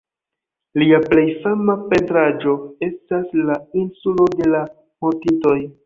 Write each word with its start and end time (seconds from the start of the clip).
Lia 0.81 0.99
plej 1.11 1.25
fama 1.43 1.75
pentraĵo 1.93 2.57
estas 2.91 3.39
"La 3.51 3.61
Insulo 3.87 4.31
de 4.37 4.53
la 4.57 4.67
Mortintoj". 5.07 5.59